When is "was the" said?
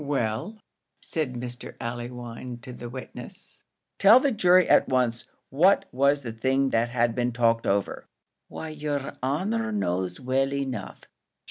5.91-6.33